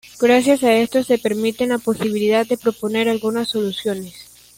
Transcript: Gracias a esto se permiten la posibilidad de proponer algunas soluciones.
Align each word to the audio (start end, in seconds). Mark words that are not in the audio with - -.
Gracias 0.19 0.63
a 0.63 0.73
esto 0.73 1.03
se 1.03 1.19
permiten 1.19 1.69
la 1.69 1.77
posibilidad 1.77 2.43
de 2.47 2.57
proponer 2.57 3.07
algunas 3.07 3.49
soluciones. 3.49 4.31